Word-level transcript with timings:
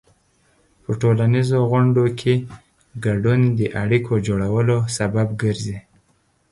په 0.83 0.91
ټولنیزو 1.01 1.59
غونډو 1.69 2.03
کې 2.19 2.33
ګډون 3.05 3.39
د 3.59 3.61
اړیکو 3.81 4.13
جوړولو 4.27 4.77
سبب 4.97 5.27
ګرځي. 5.41 5.77